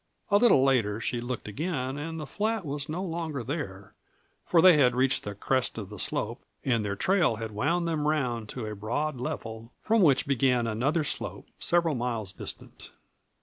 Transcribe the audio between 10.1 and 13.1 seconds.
began another slope, several miles distant.